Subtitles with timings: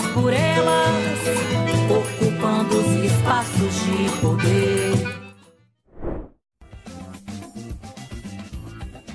[0.00, 1.18] por elas,
[1.90, 5.22] ocupando os espaços de poder.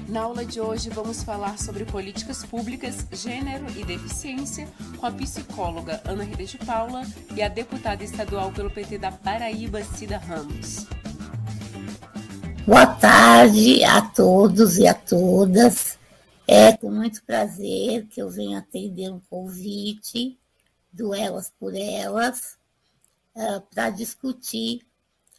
[0.08, 6.02] Na aula de hoje vamos falar sobre políticas públicas, gênero e deficiência com a psicóloga
[6.06, 7.04] Ana Rita de Paula
[7.36, 10.86] e a deputada estadual pelo PT da Paraíba, Cida Ramos.
[12.68, 15.98] Boa tarde a todos e a todas.
[16.48, 20.37] É com muito prazer que eu venho atender um convite
[20.98, 22.58] do Elas por Elas
[23.36, 24.82] uh, para discutir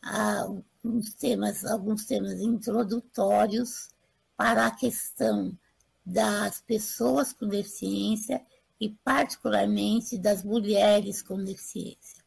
[0.05, 3.91] uh, alguns temas, alguns temas introdutórios
[4.36, 5.59] para a questão
[6.06, 8.41] das pessoas com deficiência
[8.81, 12.23] e, particularmente, das mulheres com deficiência.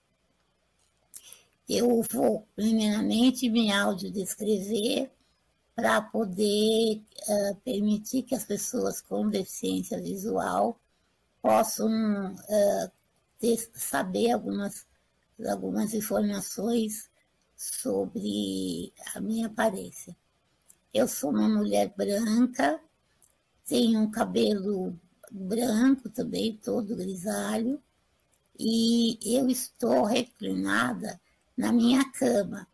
[1.67, 5.09] Eu vou, primeiramente, me audiodescrever
[5.73, 10.77] para poder uh, permitir que as pessoas com deficiência visual
[11.41, 11.89] possam
[12.33, 12.91] uh,
[13.41, 14.85] ter, saber algumas,
[15.49, 17.09] algumas informações
[17.57, 20.15] sobre a minha aparência.
[20.93, 22.79] Eu sou uma mulher branca,
[23.65, 24.97] tenho um cabelo
[25.31, 27.81] branco também, todo grisalho,
[28.59, 31.19] e eu estou reclinada
[31.57, 32.67] na minha cama,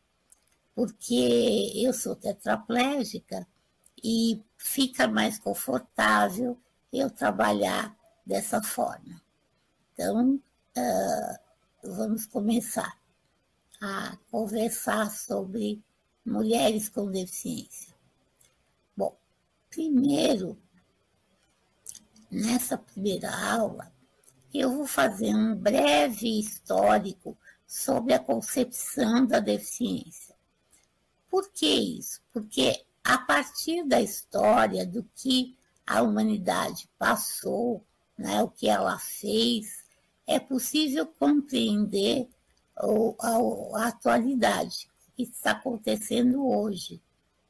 [0.76, 3.48] porque eu sou tetraplégica
[4.04, 6.58] e fica mais confortável
[6.92, 7.96] eu trabalhar
[8.26, 9.22] dessa forma.
[9.94, 10.42] Então,
[10.78, 11.40] uh,
[11.96, 12.98] vamos começar
[13.82, 15.84] a conversar sobre
[16.26, 17.98] mulheres com deficiência.
[19.78, 20.58] Primeiro,
[22.32, 23.92] nessa primeira aula,
[24.52, 27.38] eu vou fazer um breve histórico
[27.68, 30.34] sobre a concepção da deficiência.
[31.30, 32.22] Por que isso?
[32.34, 35.56] Porque a partir da história do que
[35.86, 37.86] a humanidade passou,
[38.18, 39.86] né, o que ela fez,
[40.28, 42.28] é possível compreender
[42.76, 47.02] a, atualidade, o que está acontecendo hoje.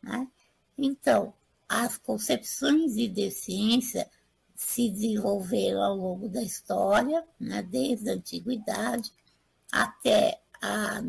[0.02, 0.28] Né?
[0.78, 1.34] Então,
[1.68, 4.10] as concepções de deficiência
[4.56, 9.12] se desenvolveram ao longo da história, né, desde a antiguidade
[9.72, 11.02] até a,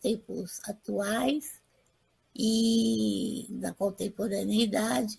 [0.00, 1.60] tempos atuais
[2.34, 5.18] e na contemporaneidade.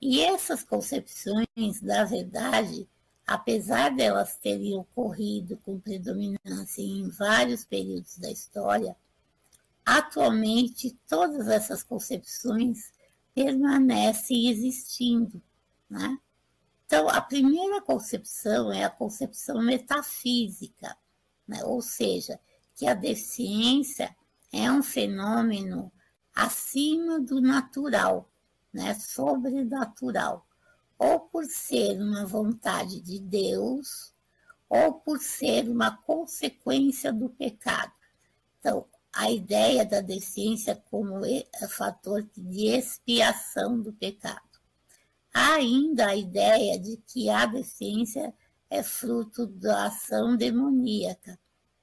[0.00, 2.88] E essas concepções, na verdade,
[3.30, 8.96] apesar delas terem ocorrido com predominância em vários períodos da história,
[9.86, 12.92] atualmente todas essas concepções
[13.32, 15.40] permanecem existindo.
[15.88, 16.18] Né?
[16.84, 20.96] Então, a primeira concepção é a concepção metafísica,
[21.46, 21.62] né?
[21.62, 22.40] ou seja,
[22.74, 24.12] que a deficiência
[24.52, 25.92] é um fenômeno
[26.34, 28.28] acima do natural,
[28.72, 28.92] né?
[28.94, 30.44] sobrenatural,
[31.00, 34.12] ou por ser uma vontade de Deus,
[34.68, 37.90] ou por ser uma consequência do pecado.
[38.58, 41.22] Então, a ideia da deficiência como
[41.70, 44.42] fator de expiação do pecado.
[45.32, 48.34] Há ainda a ideia de que a deficiência
[48.68, 51.38] é fruto da ação demoníaca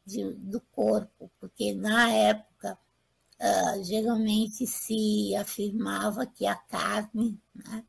[0.05, 2.77] de, do corpo, porque na época
[3.41, 7.83] uh, geralmente se afirmava que a carne né,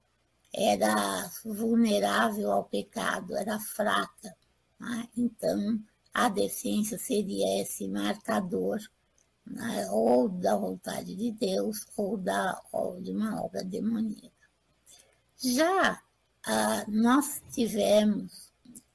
[0.55, 4.35] era vulnerável ao pecado, era fraca.
[4.79, 5.09] Né?
[5.17, 8.79] Então, a deficiência seria esse marcador
[9.47, 14.33] né, ou da vontade de Deus ou, da, ou de uma obra demoníaca.
[15.39, 16.03] Já
[16.45, 18.53] ah, nós tivemos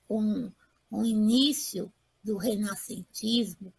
[0.08, 0.52] com
[0.92, 1.92] o início
[2.24, 3.74] do renascentismo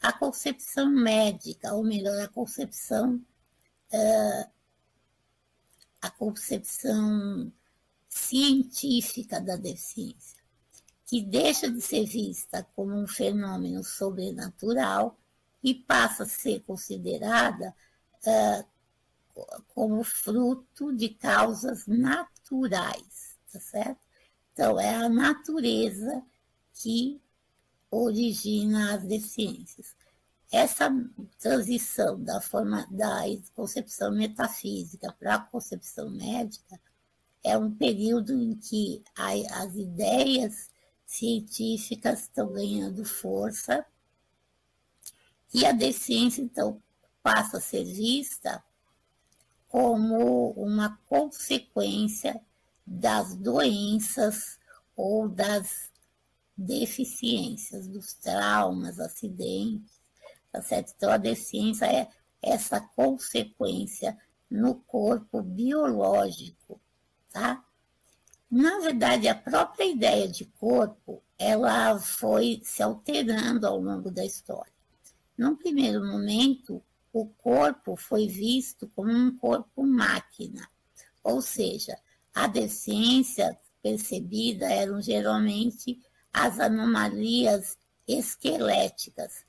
[0.00, 3.16] a concepção médica, ou melhor, a concepção
[3.92, 4.50] uh,
[6.00, 7.52] a concepção
[8.08, 10.38] científica da deficiência,
[11.06, 15.18] que deixa de ser vista como um fenômeno sobrenatural
[15.62, 17.74] e passa a ser considerada
[18.24, 18.66] uh,
[19.74, 24.00] como fruto de causas naturais, tá certo?
[24.52, 26.22] Então, é a natureza
[26.72, 27.20] que
[27.90, 29.94] origina as deficiências.
[30.50, 30.88] Essa
[31.38, 33.22] transição da forma da
[33.54, 36.80] concepção metafísica para a concepção médica
[37.42, 40.70] é um período em que as ideias
[41.04, 43.84] científicas estão ganhando força
[45.54, 46.82] e a deficiência, então,
[47.22, 48.62] passa a ser vista
[49.68, 52.40] como uma consequência
[52.86, 54.58] das doenças
[54.94, 55.90] ou das
[56.56, 59.95] deficiências, dos traumas, acidentes,
[60.56, 60.94] tá certo?
[60.96, 62.08] Então, a deficiência é
[62.42, 64.16] essa consequência
[64.50, 66.80] no corpo biológico,
[67.30, 67.62] tá?
[68.50, 74.72] Na verdade, a própria ideia de corpo, ela foi se alterando ao longo da história.
[75.36, 76.82] Num primeiro momento,
[77.12, 80.66] o corpo foi visto como um corpo máquina,
[81.22, 81.98] ou seja,
[82.34, 86.00] a deficiência percebida eram geralmente
[86.32, 87.76] as anomalias
[88.06, 89.44] esqueléticas,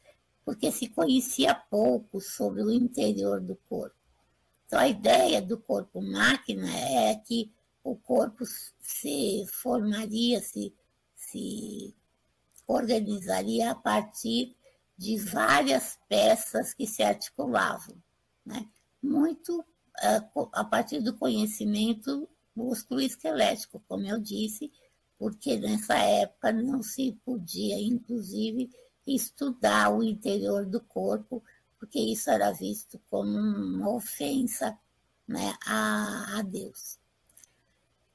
[0.47, 3.97] porque se conhecia pouco sobre o interior do corpo.
[4.65, 7.51] Então, a ideia do corpo máquina é que
[7.83, 8.45] o corpo
[8.79, 10.73] se formaria, se,
[11.13, 11.93] se
[12.65, 14.55] organizaria a partir
[14.97, 17.97] de várias peças que se articulavam,
[18.45, 18.69] né?
[19.03, 24.71] muito uh, a partir do conhecimento músculo-esquelético, como eu disse,
[25.19, 28.69] porque nessa época não se podia, inclusive,
[29.07, 31.43] estudar o interior do corpo,
[31.79, 34.77] porque isso era visto como uma ofensa
[35.27, 36.99] né, a, a Deus.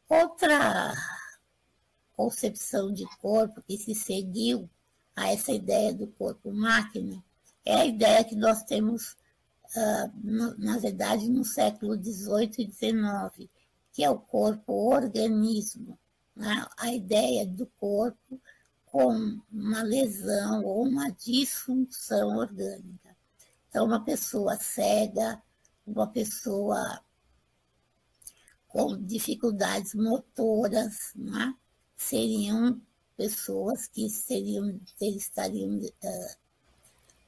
[0.08, 0.94] Outra
[2.14, 4.68] concepção de corpo que se seguiu
[5.16, 7.22] a essa ideia do corpo-máquina
[7.64, 9.12] é a ideia que nós temos,
[9.76, 13.50] uh, no, na verdade, no século XVIII e XIX,
[13.92, 15.98] que é o corpo-organismo.
[16.34, 16.66] Né?
[16.76, 18.40] A ideia do corpo
[18.92, 23.16] com uma lesão ou uma disfunção orgânica.
[23.68, 25.42] Então, uma pessoa cega,
[25.86, 27.00] uma pessoa
[28.68, 31.54] com dificuldades motoras, né?
[31.96, 32.78] seriam
[33.16, 36.36] pessoas que seriam, estariam uh,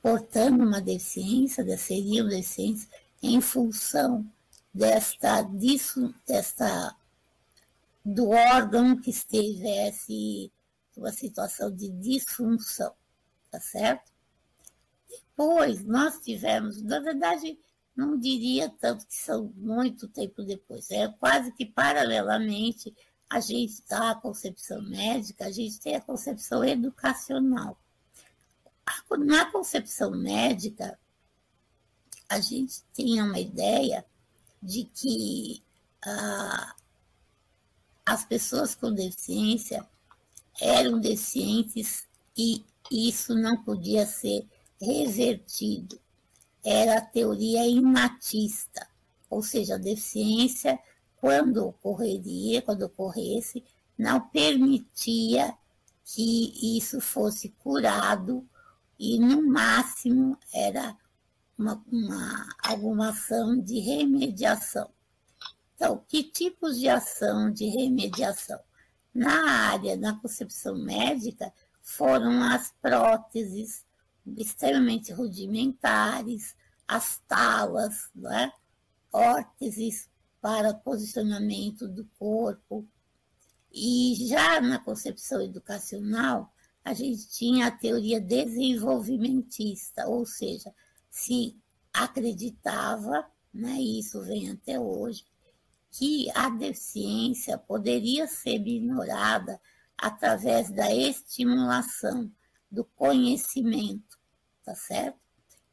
[0.02, 2.87] portando uma deficiência, seriam deficientes
[3.22, 4.31] em função
[4.72, 6.94] desta, disso, desta
[8.05, 10.52] do órgão que estivesse
[11.00, 12.93] uma situação de disfunção,
[13.50, 14.12] tá certo?
[15.08, 17.58] Depois nós tivemos, na verdade,
[17.94, 22.94] não diria tanto que são muito tempo depois, é quase que paralelamente
[23.29, 27.79] a gente está a concepção médica, a gente tem a concepção educacional.
[29.19, 30.99] Na concepção médica,
[32.29, 34.05] a gente tinha uma ideia
[34.62, 35.62] de que
[36.05, 36.75] ah,
[38.04, 39.87] as pessoas com deficiência
[40.61, 42.06] eram deficientes
[42.37, 44.46] e isso não podia ser
[44.80, 45.99] revertido.
[46.64, 48.87] Era a teoria inatista,
[49.28, 50.78] ou seja, a deficiência
[51.16, 53.64] quando ocorreria, quando ocorresse,
[53.96, 55.56] não permitia
[56.04, 58.46] que isso fosse curado
[58.99, 60.96] e, no máximo, era
[61.58, 64.90] uma, uma, alguma ação de remediação.
[65.75, 68.61] Então, que tipos de ação de remediação?
[69.14, 73.85] Na área, na concepção médica, foram as próteses
[74.37, 76.56] extremamente rudimentares,
[76.88, 78.50] as talas, é?
[79.12, 80.09] órteses
[80.40, 82.87] para posicionamento do corpo.
[83.73, 86.52] E já na concepção educacional,
[86.85, 90.75] a gente tinha a teoria desenvolvimentista, ou seja,
[91.11, 91.56] se
[91.92, 95.25] acreditava, né, e isso vem até hoje,
[95.96, 99.60] que a deficiência poderia ser minorada
[99.96, 102.30] através da estimulação
[102.70, 104.18] do conhecimento,
[104.64, 105.24] tá certo?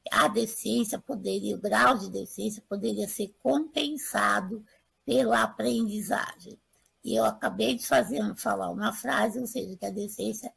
[0.09, 4.65] a deficiência poderia, o grau de deficiência poderia ser compensado
[5.05, 6.59] pela aprendizagem.
[7.03, 10.51] E eu acabei de fazer, falar uma frase, ou seja, que a deficiência,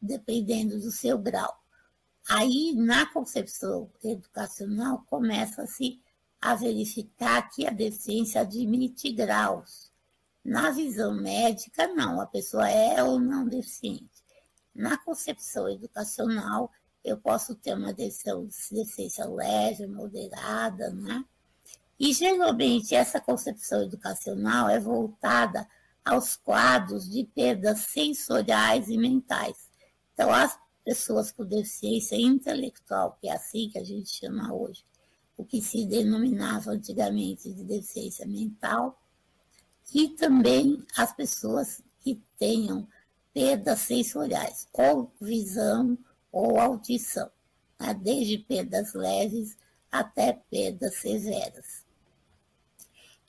[0.00, 1.58] dependendo do seu grau.
[2.28, 6.00] Aí, na concepção educacional, começa-se
[6.40, 9.90] a verificar que a deficiência admite graus.
[10.44, 14.24] Na visão médica, não, a pessoa é ou não deficiente.
[14.74, 16.72] Na concepção educacional,
[17.04, 21.24] eu posso ter uma deficiência leve, moderada, né?
[21.98, 25.68] E geralmente essa concepção educacional é voltada
[26.02, 29.68] aos quadros de perdas sensoriais e mentais.
[30.14, 34.82] Então, as pessoas com deficiência intelectual, que é assim que a gente chama hoje,
[35.40, 39.00] o que se denominava antigamente de deficiência mental,
[39.94, 42.86] e também as pessoas que tenham
[43.32, 45.96] perdas sensoriais, ou visão
[46.30, 47.30] ou audição,
[47.80, 47.94] né?
[47.94, 49.56] desde perdas leves
[49.90, 51.86] até perdas severas.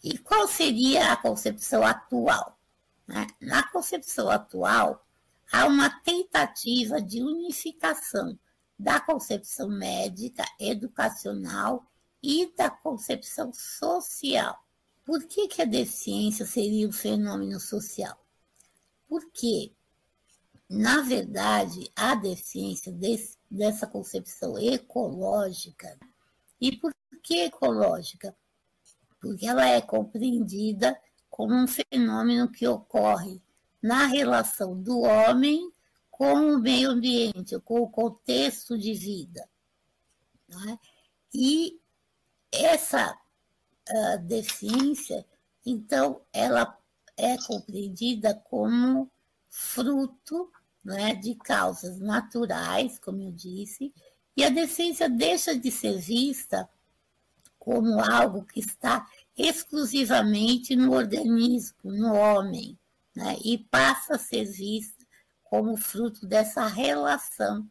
[0.04, 2.60] E qual seria a concepção atual?
[3.08, 3.26] Né?
[3.40, 5.06] Na concepção atual,
[5.50, 8.38] há uma tentativa de unificação
[8.78, 11.88] da concepção médica, educacional
[12.22, 14.58] e da concepção social.
[15.04, 18.18] Por que, que a deficiência seria um fenômeno social?
[19.08, 19.74] Porque,
[20.70, 25.98] na verdade, a deficiência desse, dessa concepção ecológica,
[26.60, 28.36] e por que ecológica?
[29.20, 31.00] Porque ela é compreendida
[31.30, 33.42] como um fenômeno que ocorre
[33.82, 35.72] na relação do homem
[36.10, 39.50] com o meio ambiente, com o contexto de vida.
[40.70, 40.78] É?
[41.34, 41.81] E
[42.52, 43.18] essa
[43.90, 45.26] uh, deficiência,
[45.66, 46.78] então, ela
[47.16, 49.10] é compreendida como
[49.48, 50.52] fruto
[50.84, 53.94] né, de causas naturais, como eu disse,
[54.36, 56.68] e a deficiência deixa de ser vista
[57.60, 62.78] como algo que está exclusivamente no organismo, no homem,
[63.16, 65.06] né, e passa a ser vista
[65.44, 67.70] como fruto dessa relação.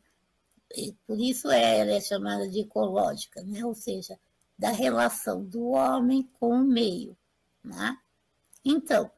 [0.76, 4.16] E por isso é, ela é chamada de ecológica, né, ou seja,
[4.60, 7.16] da relação do homem com o meio.
[7.64, 7.96] Né?
[8.62, 9.10] Então,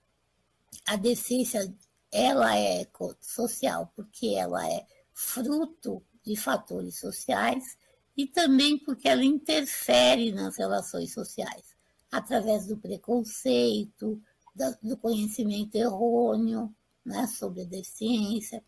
[0.87, 1.75] a deficiência
[2.13, 2.87] ela é
[3.21, 7.77] social porque ela é fruto de fatores sociais
[8.17, 11.65] e também porque ela interfere nas relações sociais
[12.09, 14.23] através do preconceito,
[14.81, 16.73] do conhecimento errôneo
[17.05, 18.63] né, sobre a deficiência.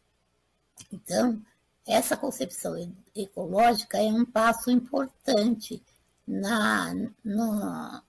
[0.90, 1.40] Então,
[1.86, 2.74] essa concepção
[3.14, 5.80] ecológica é um passo importante
[6.26, 8.02] na, no,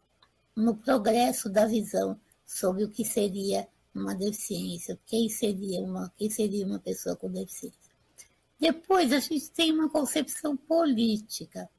[0.56, 6.66] no progresso da visão sobre o que seria uma deficiência, quem seria uma, quem seria
[6.66, 7.80] uma pessoa com deficiência.
[8.60, 11.70] Depois a gente tem uma concepção política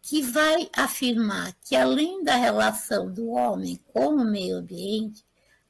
[0.00, 5.24] que vai afirmar que além da relação do homem com o meio ambiente,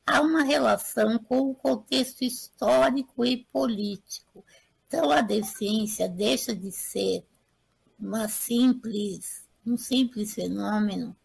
[0.06, 4.44] há uma relação com o contexto histórico e político.
[4.86, 7.24] Então a deficiência deixa de ser
[7.98, 11.16] uma simples, um simples fenômeno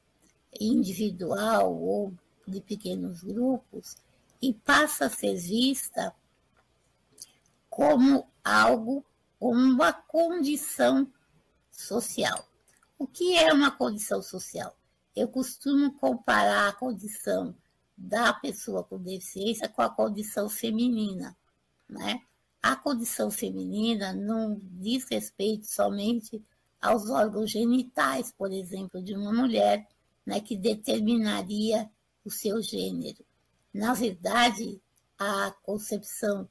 [0.60, 2.14] individual ou
[2.48, 3.96] de pequenos grupos
[4.42, 6.14] e passa a ser vista
[7.70, 9.06] como algo,
[9.40, 11.12] como uma condição
[11.72, 12.48] social.
[12.98, 14.76] O que é uma condição social?
[15.16, 17.56] Eu costumo comparar a condição
[17.96, 21.38] da pessoa com deficiência com a condição feminina,
[21.88, 22.22] né?
[22.62, 26.44] A condição feminina não diz respeito somente
[26.84, 29.88] aos órgãos genitais, por exemplo, de uma mulher,
[30.26, 31.90] né, que determinaria
[32.26, 33.26] o seu gênero.
[33.74, 34.82] Na verdade,
[35.18, 36.48] a concepção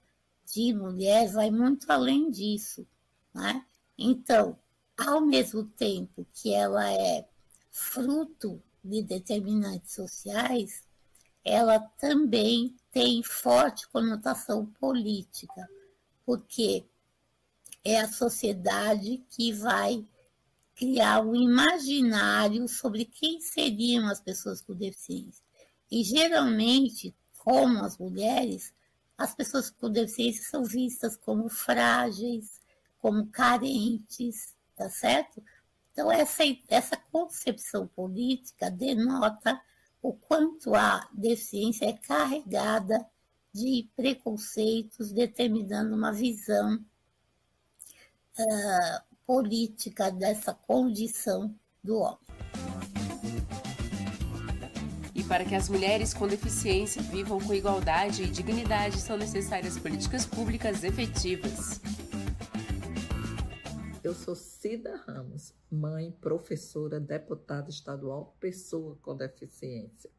[0.47, 2.87] de mulher vai muito além disso.
[3.35, 3.63] Né?
[3.99, 4.59] Então,
[4.97, 7.29] ao mesmo tempo que ela é
[7.71, 10.83] fruto de determinantes sociais,
[11.45, 15.69] ela também tem forte conotação política,
[16.25, 16.87] porque
[17.85, 20.07] é a sociedade que vai
[20.83, 25.41] criar um imaginário sobre quem seriam as pessoas com deficiência.
[25.89, 28.75] E geralmente, como as mulheres,
[29.17, 32.61] as pessoas com deficiência são vistas como frágeis,
[32.99, 35.41] como carentes, tá certo?
[35.93, 39.61] Então, essa, essa concepção política denota
[40.03, 43.07] o quanto a deficiência é carregada
[43.53, 46.85] de preconceitos, determinando uma visão
[48.37, 52.19] uh, política dessa condição do homem.
[55.15, 60.27] E para que as mulheres com deficiência vivam com igualdade e dignidade, são necessárias políticas
[60.27, 61.81] públicas efetivas.
[64.03, 70.11] Eu sou Cida Ramos, mãe, professora, deputada estadual, pessoa com deficiência.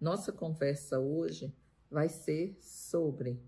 [0.00, 1.54] Nossa conversa hoje
[1.88, 3.40] vai ser sobre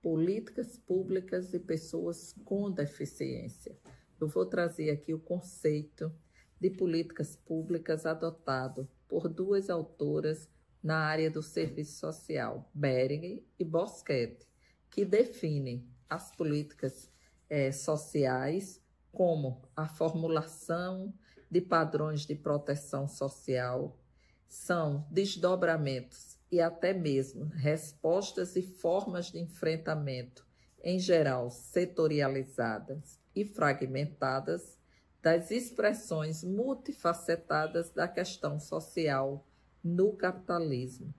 [0.00, 3.76] políticas públicas e pessoas com deficiência
[4.22, 6.12] eu vou trazer aqui o conceito
[6.60, 10.48] de políticas públicas adotado por duas autoras
[10.80, 14.46] na área do serviço social, Bering e Boschetti,
[14.88, 17.10] que definem as políticas
[17.50, 21.12] é, sociais como a formulação
[21.50, 23.98] de padrões de proteção social,
[24.46, 30.46] são desdobramentos e até mesmo respostas e formas de enfrentamento,
[30.82, 34.78] em geral setorializadas e fragmentadas,
[35.22, 39.46] das expressões multifacetadas da questão social
[39.82, 41.14] no capitalismo,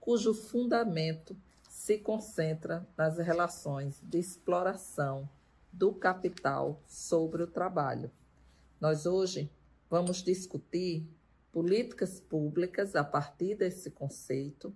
[0.00, 1.36] cujo fundamento
[1.68, 5.28] se concentra nas relações de exploração
[5.72, 8.10] do capital sobre o trabalho.
[8.80, 9.50] Nós hoje
[9.88, 11.06] vamos discutir
[11.50, 14.74] políticas públicas a partir desse conceito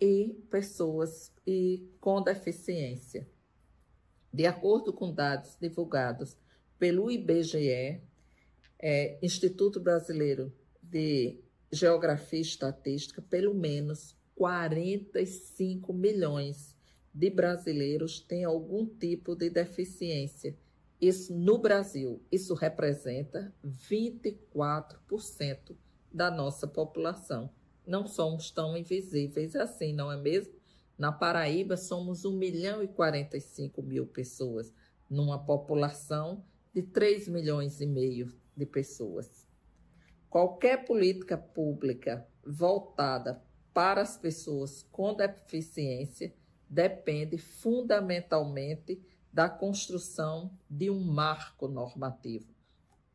[0.00, 3.26] e pessoas e com deficiência.
[4.34, 6.36] De acordo com dados divulgados
[6.76, 8.02] pelo IBGE,
[8.80, 11.38] é, Instituto Brasileiro de
[11.70, 16.76] Geografia e Estatística, pelo menos 45 milhões
[17.14, 20.58] de brasileiros têm algum tipo de deficiência.
[21.00, 25.76] Isso no Brasil, isso representa 24%
[26.12, 27.48] da nossa população.
[27.86, 30.54] Não somos tão invisíveis assim, não é mesmo?
[30.96, 34.72] Na Paraíba, somos 1 milhão e 45 mil pessoas,
[35.10, 39.48] numa população de 3 milhões e meio de pessoas.
[40.30, 46.34] Qualquer política pública voltada para as pessoas com deficiência
[46.68, 49.00] depende fundamentalmente
[49.32, 52.54] da construção de um marco normativo.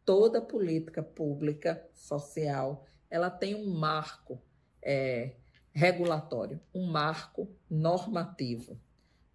[0.03, 4.41] Toda política pública social ela tem um marco
[4.81, 5.35] é,
[5.73, 8.79] regulatório, um marco normativo,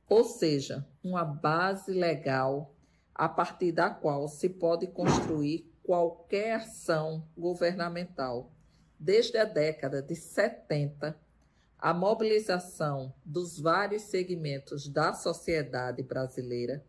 [0.08, 2.74] ou seja, uma base legal
[3.14, 8.50] a partir da qual se pode construir qualquer ação governamental
[8.98, 11.18] desde a década de 70,
[11.78, 16.84] a mobilização dos vários segmentos da sociedade brasileira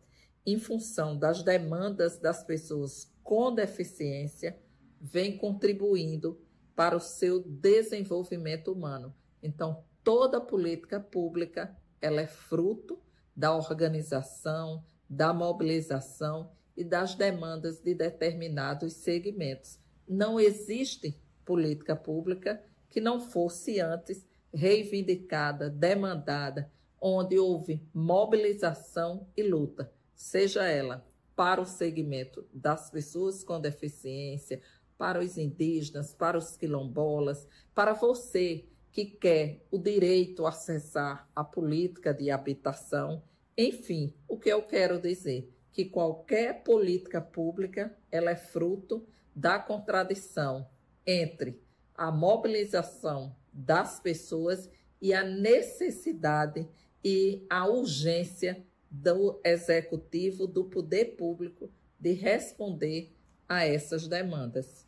[0.46, 4.56] em função das demandas das pessoas com deficiência
[5.00, 6.40] vem contribuindo
[6.74, 9.14] para o seu desenvolvimento humano.
[9.46, 12.98] Então, toda política pública ela é fruto
[13.34, 19.78] da organização, da mobilização e das demandas de determinados segmentos.
[20.06, 29.92] Não existe política pública que não fosse antes reivindicada, demandada, onde houve mobilização e luta,
[30.14, 31.06] seja ela
[31.36, 34.60] para o segmento das pessoas com deficiência,
[34.96, 41.44] para os indígenas, para os quilombolas, para você que quer o direito a acessar a
[41.44, 43.22] política de habitação,
[43.54, 50.66] enfim, o que eu quero dizer que qualquer política pública ela é fruto da contradição
[51.06, 51.62] entre
[51.94, 56.66] a mobilização das pessoas e a necessidade
[57.04, 63.14] e a urgência do executivo, do poder público, de responder
[63.46, 64.86] a essas demandas.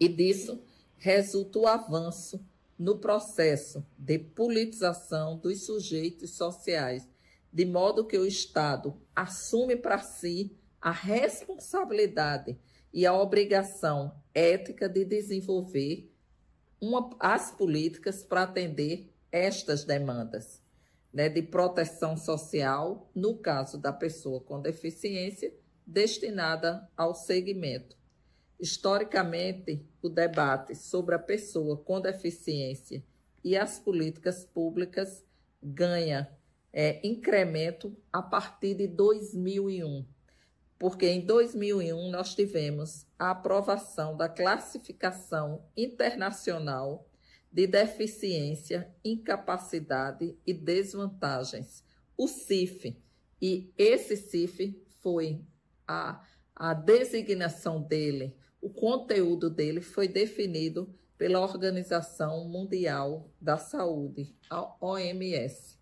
[0.00, 0.60] E disso
[0.96, 2.44] resulta o avanço
[2.78, 7.08] no processo de politização dos sujeitos sociais,
[7.52, 12.58] de modo que o Estado assume para si a responsabilidade
[12.92, 16.12] e a obrigação ética de desenvolver
[16.80, 20.62] uma, as políticas para atender estas demandas
[21.14, 25.54] né, de proteção social, no caso da pessoa com deficiência,
[25.86, 27.96] destinada ao segmento.
[28.64, 33.04] Historicamente, o debate sobre a pessoa com deficiência
[33.44, 35.22] e as políticas públicas
[35.62, 36.34] ganha
[36.72, 40.06] é, incremento a partir de 2001,
[40.78, 47.06] porque em 2001 nós tivemos a aprovação da classificação internacional
[47.52, 51.84] de deficiência, incapacidade e desvantagens,
[52.16, 52.96] o CIF.
[53.42, 55.44] E esse CIF foi
[55.86, 56.24] a,
[56.56, 65.78] a designação dele, o conteúdo dele foi definido pela Organização Mundial da Saúde, a OMS.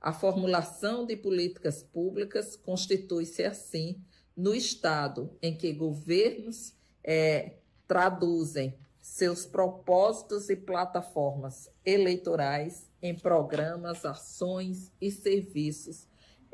[0.00, 4.02] A formulação de políticas públicas constitui-se assim
[4.36, 14.90] no estado em que governos é, traduzem seus propósitos e plataformas eleitorais em programas, ações
[15.00, 16.07] e serviços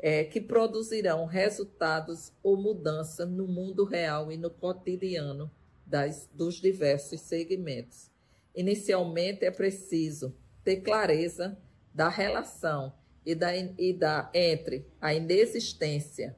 [0.07, 5.49] é, que produzirão resultados ou mudança no mundo real e no cotidiano
[5.83, 8.11] das, dos diversos segmentos.
[8.55, 10.31] Inicialmente, é preciso
[10.63, 11.57] ter clareza
[11.91, 12.93] da relação
[13.25, 16.37] e da, e da entre a inexistência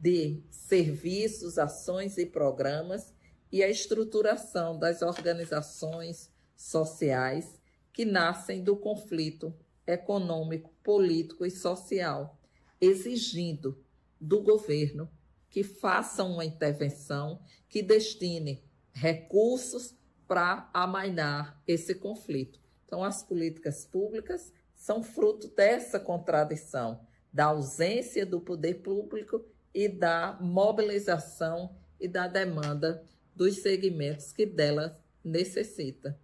[0.00, 3.12] de serviços, ações e programas
[3.52, 7.60] e a estruturação das organizações sociais
[7.92, 9.54] que nascem do conflito
[9.86, 12.40] econômico, político e social,
[12.80, 13.82] exigindo
[14.20, 15.10] do governo
[15.50, 19.94] que faça uma intervenção que destine recursos
[20.26, 22.60] para amainar esse conflito.
[22.86, 27.00] Então, as políticas públicas são fruto dessa contradição,
[27.32, 35.00] da ausência do poder público e da mobilização e da demanda dos segmentos que dela
[35.22, 36.18] necessita.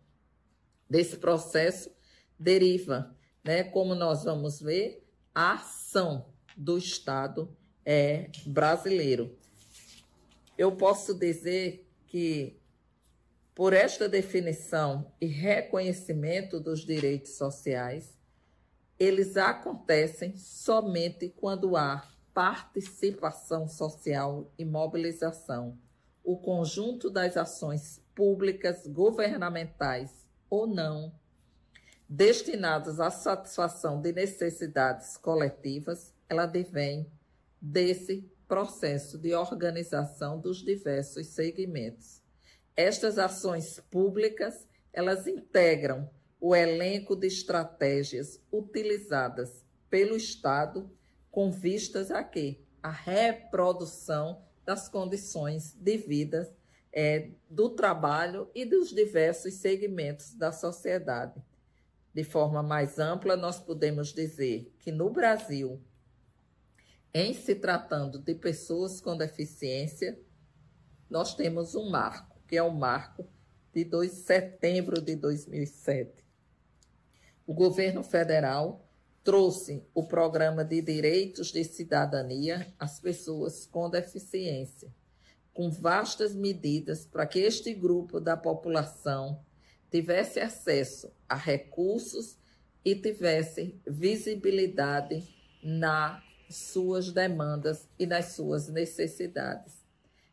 [0.88, 1.90] Desse processo
[2.38, 6.29] deriva, né, como nós vamos ver, a ação
[6.60, 7.48] do Estado
[7.86, 9.34] é, brasileiro.
[10.58, 12.54] Eu posso dizer que,
[13.54, 18.14] por esta definição e reconhecimento dos direitos sociais,
[18.98, 25.78] eles acontecem somente quando há participação social e mobilização,
[26.22, 31.10] o conjunto das ações públicas, governamentais ou não,
[32.06, 37.10] destinadas à satisfação de necessidades coletivas, ela advém
[37.60, 42.22] desse processo de organização dos diversos segmentos.
[42.76, 46.08] Estas ações públicas, elas integram
[46.40, 50.90] o elenco de estratégias utilizadas pelo Estado
[51.30, 52.60] com vistas a quê?
[52.82, 56.50] A reprodução das condições de vida
[56.92, 61.42] é, do trabalho e dos diversos segmentos da sociedade.
[62.12, 65.80] De forma mais ampla, nós podemos dizer que no Brasil,
[67.12, 70.18] em se tratando de pessoas com deficiência,
[71.08, 73.28] nós temos um marco, que é o marco
[73.72, 76.20] de 2 de setembro de 2007
[77.50, 78.88] o governo federal
[79.24, 84.94] trouxe o programa de direitos de cidadania às pessoas com deficiência,
[85.52, 89.44] com vastas medidas para que este grupo da população
[89.90, 92.38] tivesse acesso a recursos
[92.84, 95.28] e tivesse visibilidade
[95.60, 99.84] nas suas demandas e nas suas necessidades.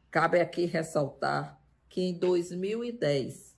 [0.09, 3.55] Cabe aqui ressaltar que em 2010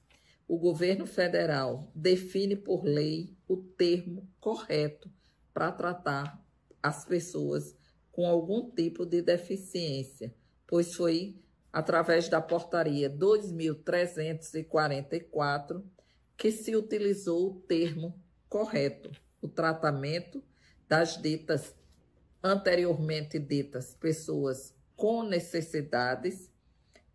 [0.48, 5.12] o governo federal define por lei o termo correto
[5.54, 6.44] para tratar
[6.82, 7.76] as pessoas
[8.12, 10.34] com algum tipo de deficiência,
[10.66, 11.38] pois foi
[11.72, 15.86] através da portaria 2344
[16.36, 20.44] que se utilizou o termo correto, o tratamento
[20.88, 21.76] das ditas
[22.44, 26.52] anteriormente ditas pessoas com necessidades,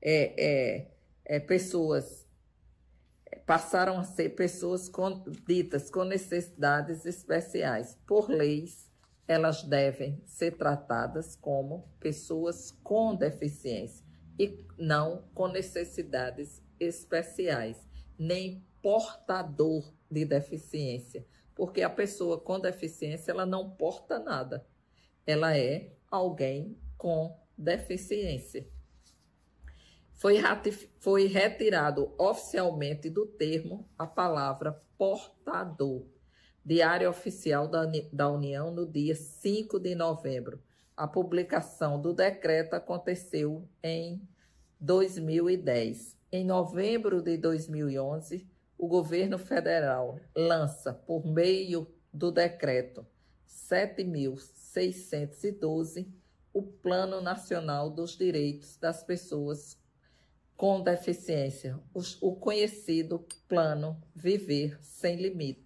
[0.00, 0.90] é, é,
[1.24, 2.24] é pessoas
[3.46, 7.98] passaram a ser pessoas com, ditas com necessidades especiais.
[8.06, 8.90] Por leis,
[9.26, 14.04] elas devem ser tratadas como pessoas com deficiência
[14.38, 17.86] e não com necessidades especiais,
[18.18, 24.66] nem portador de deficiência, porque a pessoa com deficiência ela não porta nada.
[25.26, 28.66] Ela é alguém com deficiência
[30.24, 30.40] foi,
[31.00, 36.06] foi retirado oficialmente do termo a palavra portador.
[36.64, 40.62] Diário Oficial da, da União no dia 5 de novembro.
[40.96, 44.26] A publicação do decreto aconteceu em
[44.80, 46.16] 2010.
[46.32, 53.06] Em novembro de 2011, o governo federal lança, por meio do decreto
[54.74, 56.06] 7.612,
[56.52, 59.78] o Plano Nacional dos Direitos das Pessoas
[60.56, 61.78] com deficiência,
[62.20, 65.64] o conhecido Plano Viver Sem Limite.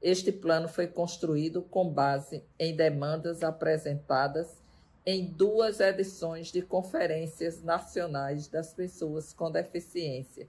[0.00, 4.60] Este plano foi construído com base em demandas apresentadas
[5.04, 10.48] em duas edições de conferências nacionais das pessoas com deficiência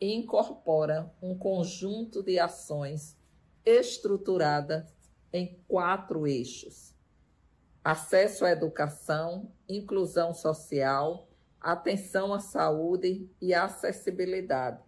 [0.00, 3.16] e incorpora um conjunto de ações
[3.64, 4.86] estruturada
[5.32, 6.91] em quatro eixos:
[7.84, 11.28] acesso à educação, inclusão social,
[11.60, 14.80] atenção à saúde e acessibilidade.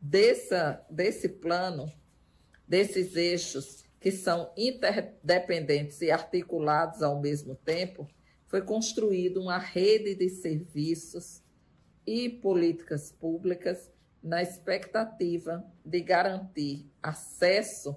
[0.00, 1.92] Dessa, desse plano,
[2.66, 8.08] desses eixos que são interdependentes e articulados ao mesmo tempo,
[8.46, 11.42] foi construída uma rede de serviços
[12.06, 13.90] e políticas públicas
[14.22, 17.96] na expectativa de garantir acesso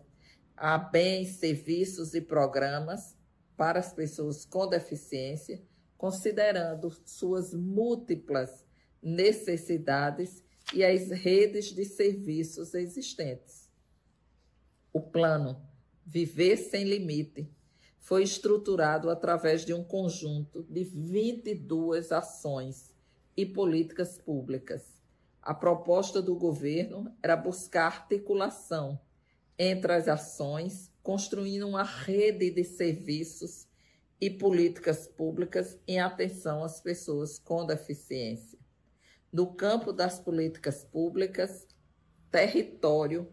[0.56, 3.16] a bens, serviços e programas
[3.56, 5.62] para as pessoas com deficiência
[6.04, 8.66] considerando suas múltiplas
[9.02, 13.72] necessidades e as redes de serviços existentes.
[14.92, 15.66] O plano
[16.06, 17.50] Viver Sem Limite
[18.00, 22.94] foi estruturado através de um conjunto de 22 ações
[23.38, 25.02] e políticas públicas.
[25.42, 29.00] A proposta do governo era buscar articulação
[29.58, 33.68] entre as ações, construindo uma rede de serviços
[34.20, 38.58] e políticas públicas em atenção às pessoas com deficiência.
[39.32, 41.68] No campo das políticas públicas,
[42.32, 43.28] território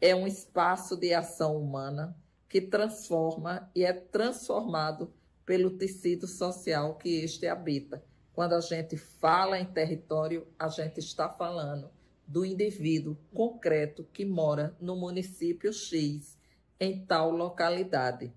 [0.00, 2.16] é um espaço de ação humana
[2.48, 5.12] que transforma e é transformado
[5.44, 8.04] pelo tecido social que este habita.
[8.32, 11.90] Quando a gente fala em território, a gente está falando
[12.26, 16.35] do indivíduo concreto que mora no município X,
[16.78, 18.32] em tal localidade.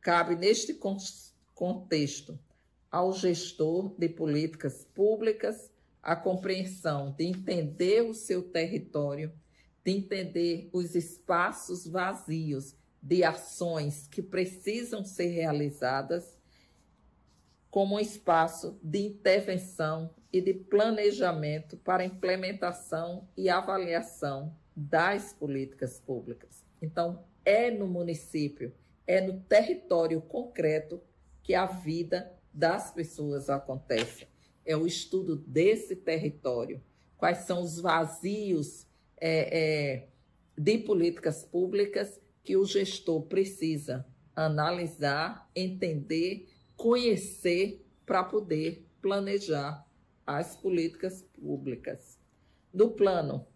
[0.00, 0.78] Cabe neste
[1.54, 2.38] contexto
[2.90, 5.70] ao gestor de políticas públicas
[6.02, 9.32] a compreensão de entender o seu território,
[9.84, 16.36] de entender os espaços vazios de ações que precisam ser realizadas
[17.70, 26.64] como um espaço de intervenção e de planejamento para implementação e avaliação das políticas públicas.
[26.80, 28.74] Então, é no município,
[29.06, 31.00] é no território concreto
[31.42, 34.26] que a vida das pessoas acontece
[34.66, 36.82] é o estudo desse território,
[37.16, 40.08] quais são os vazios é, é,
[40.58, 44.04] de políticas públicas que o gestor precisa
[44.34, 49.86] analisar, entender, conhecer para poder planejar
[50.26, 52.18] as políticas públicas.
[52.74, 53.46] No plano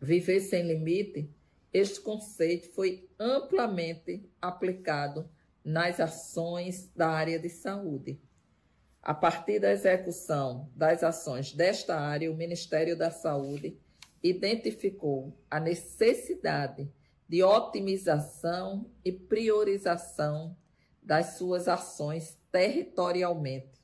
[0.00, 1.30] Viver Sem Limite,
[1.72, 5.28] este conceito foi amplamente aplicado
[5.64, 8.20] nas ações da área de saúde.
[9.00, 13.80] A partir da execução das ações desta área, o Ministério da Saúde
[14.22, 16.92] identificou a necessidade
[17.28, 20.56] de otimização e priorização
[21.02, 23.82] das suas ações territorialmente,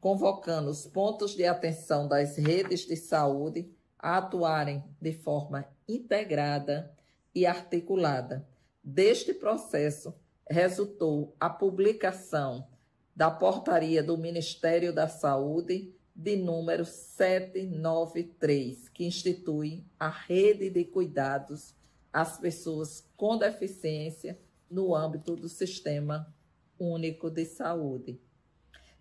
[0.00, 6.95] convocando os pontos de atenção das redes de saúde a atuarem de forma integrada
[7.36, 8.48] e articulada.
[8.82, 10.14] Deste processo
[10.48, 12.66] resultou a publicação
[13.14, 21.74] da portaria do Ministério da Saúde de número 793, que institui a rede de cuidados
[22.10, 24.38] às pessoas com deficiência
[24.70, 26.34] no âmbito do Sistema
[26.78, 28.18] Único de Saúde.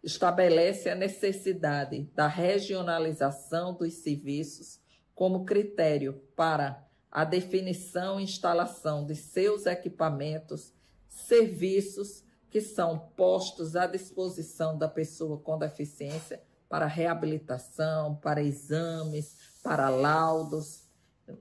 [0.03, 4.81] Estabelece a necessidade da regionalização dos serviços
[5.13, 6.84] como critério para
[7.15, 10.73] a definição e instalação de seus equipamentos,
[11.07, 19.87] serviços que são postos à disposição da pessoa com deficiência para reabilitação, para exames, para
[19.87, 20.89] laudos,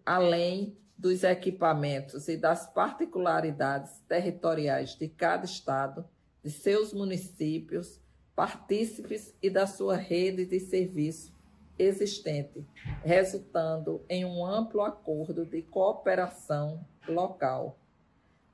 [0.06, 6.04] além dos equipamentos e das particularidades territoriais de cada estado,
[6.40, 7.98] de seus municípios,
[8.36, 11.33] partícipes e da sua rede de serviço
[11.78, 12.64] existente,
[13.02, 17.78] resultando em um amplo acordo de cooperação local.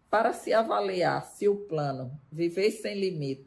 [0.08, 3.46] Para se avaliar se o plano Viver Sem Limite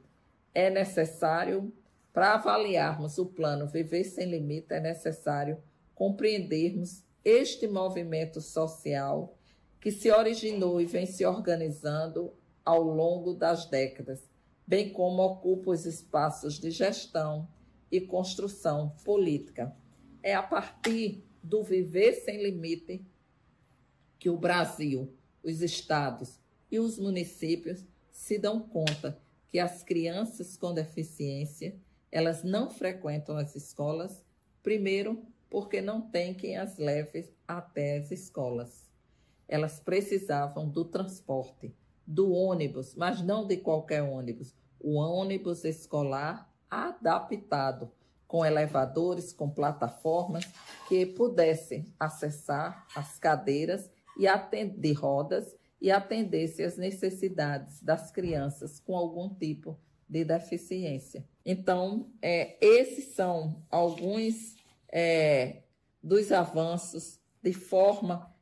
[0.53, 1.73] é necessário,
[2.13, 5.57] para avaliarmos o plano Viver Sem Limite, é necessário
[5.95, 9.35] compreendermos este movimento social
[9.81, 12.33] que se originou e vem se organizando
[12.63, 14.29] ao longo das décadas,
[14.65, 17.47] bem como ocupa os espaços de gestão
[17.93, 19.71] e construção política.
[20.23, 23.05] É a partir do Viver Sem Limite
[24.17, 26.39] que o Brasil, os estados,
[26.71, 31.79] e os municípios se dão conta que as crianças com deficiência,
[32.11, 34.25] elas não frequentam as escolas,
[34.63, 38.89] primeiro porque não tem quem as leve até as escolas.
[39.47, 41.71] Elas precisavam do transporte,
[42.07, 47.91] do ônibus, mas não de qualquer ônibus, o ônibus escolar adaptado,
[48.27, 50.45] com elevadores, com plataformas
[50.87, 58.95] que pudessem acessar as cadeiras e atender rodas e atendesse às necessidades das crianças com
[58.95, 61.25] algum tipo de deficiência.
[61.45, 64.55] Então, é, esses são alguns
[64.91, 65.63] é,
[66.01, 68.33] dos avanços de forma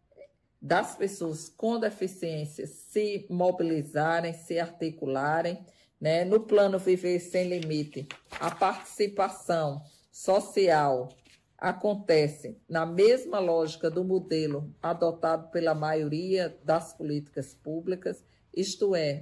[0.62, 5.58] das pessoas com deficiência se mobilizarem, se articularem.
[6.02, 6.26] Né?
[6.26, 8.08] No plano Viver Sem Limite,
[8.40, 11.10] a participação social
[11.56, 19.22] acontece na mesma lógica do modelo adotado pela maioria das políticas públicas, isto é,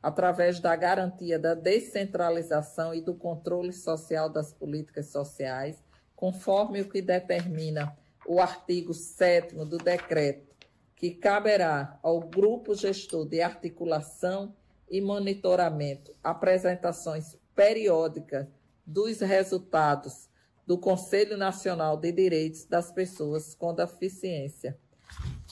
[0.00, 5.82] através da garantia da descentralização e do controle social das políticas sociais,
[6.14, 10.54] conforme o que determina o artigo 7 do decreto,
[10.94, 14.54] que caberá ao grupo gestor de articulação
[14.90, 18.46] e monitoramento apresentações periódicas
[18.84, 20.28] dos resultados
[20.66, 24.78] do Conselho Nacional de Direitos das Pessoas com Deficiência.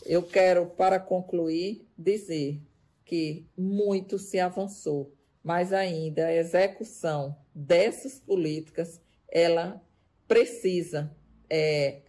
[0.04, 2.60] Eu quero, para concluir, dizer
[3.04, 9.82] que muito se avançou, mas ainda a execução dessas políticas, ela
[10.26, 11.14] precisa
[11.50, 12.02] é,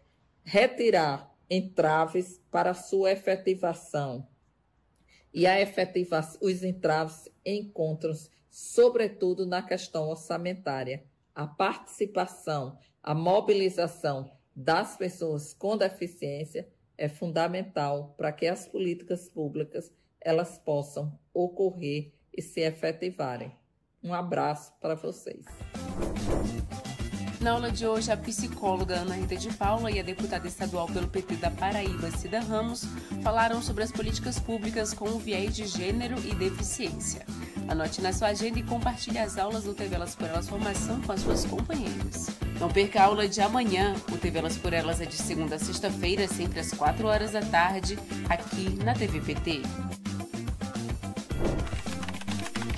[0.43, 4.27] retirar entraves para sua efetivação.
[5.33, 11.03] E a efetivação, os entraves encontram-se, sobretudo, na questão orçamentária.
[11.35, 19.91] A participação, a mobilização das pessoas com deficiência é fundamental para que as políticas públicas
[20.19, 23.55] elas possam ocorrer e se efetivarem.
[24.03, 25.45] Um abraço para vocês.
[27.41, 31.07] Na aula de hoje, a psicóloga Ana Rita de Paula e a deputada estadual pelo
[31.07, 32.83] PT da Paraíba, Cida Ramos,
[33.23, 37.25] falaram sobre as políticas públicas com o viés de gênero e deficiência.
[37.69, 41.13] Anote na sua agenda e compartilhe as aulas do TV Elas por Elas Formação com
[41.13, 42.27] as suas companheiras.
[42.59, 43.95] Não perca a aula de amanhã.
[44.11, 47.41] O TV Elas por Elas é de segunda a sexta-feira, sempre às 4 horas da
[47.41, 47.97] tarde,
[48.27, 49.61] aqui na TV PT.